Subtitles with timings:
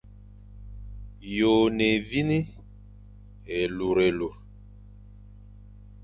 [1.35, 2.33] Yô e ne évîne,
[3.55, 4.33] élurélur.